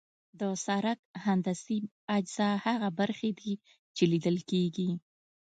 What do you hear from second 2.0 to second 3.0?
اجزا هغه